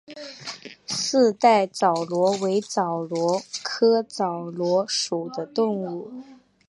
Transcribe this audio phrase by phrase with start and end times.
[0.87, 6.11] 四带枣螺为枣螺科枣螺属的动物。